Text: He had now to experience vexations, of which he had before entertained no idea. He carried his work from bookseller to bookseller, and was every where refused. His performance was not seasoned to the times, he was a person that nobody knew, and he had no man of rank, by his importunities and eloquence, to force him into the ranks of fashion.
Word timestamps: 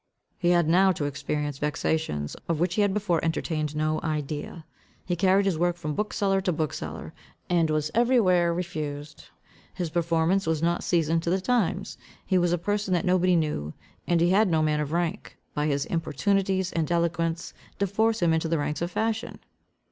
He 0.39 0.49
had 0.49 0.67
now 0.67 0.91
to 0.93 1.05
experience 1.05 1.59
vexations, 1.59 2.35
of 2.49 2.59
which 2.59 2.73
he 2.73 2.81
had 2.81 2.91
before 2.91 3.23
entertained 3.23 3.75
no 3.75 4.01
idea. 4.01 4.65
He 5.05 5.15
carried 5.15 5.45
his 5.45 5.59
work 5.59 5.77
from 5.77 5.93
bookseller 5.93 6.41
to 6.41 6.51
bookseller, 6.51 7.13
and 7.51 7.69
was 7.69 7.91
every 7.93 8.19
where 8.19 8.51
refused. 8.51 9.27
His 9.75 9.91
performance 9.91 10.47
was 10.47 10.59
not 10.63 10.83
seasoned 10.83 11.21
to 11.21 11.29
the 11.29 11.39
times, 11.39 11.99
he 12.25 12.39
was 12.39 12.51
a 12.51 12.57
person 12.57 12.95
that 12.95 13.05
nobody 13.05 13.35
knew, 13.35 13.75
and 14.07 14.21
he 14.21 14.31
had 14.31 14.47
no 14.49 14.63
man 14.63 14.79
of 14.79 14.91
rank, 14.91 15.37
by 15.53 15.67
his 15.67 15.85
importunities 15.85 16.71
and 16.73 16.91
eloquence, 16.91 17.53
to 17.77 17.85
force 17.85 18.23
him 18.23 18.33
into 18.33 18.47
the 18.47 18.57
ranks 18.57 18.81
of 18.81 18.89
fashion. 18.89 19.37